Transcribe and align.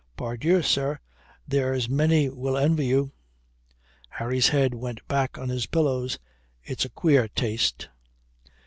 Pardieu, 0.17 0.63
sir, 0.63 0.97
there's 1.47 1.87
many 1.87 2.27
will 2.27 2.57
envy 2.57 2.87
you." 2.87 3.11
Harry's 4.09 4.47
head 4.47 4.73
went 4.73 5.07
back 5.07 5.37
on 5.37 5.51
its 5.51 5.67
pillows. 5.67 6.17
"It's 6.63 6.85
a 6.85 6.89
queer 6.89 7.27
taste." 7.27 7.87